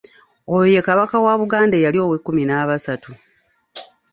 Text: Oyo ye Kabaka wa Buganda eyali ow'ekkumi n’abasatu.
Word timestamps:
Oyo 0.53 0.65
ye 0.73 0.81
Kabaka 0.87 1.15
wa 1.25 1.33
Buganda 1.39 1.75
eyali 1.77 1.99
ow'ekkumi 2.05 2.43
n’abasatu. 2.45 3.11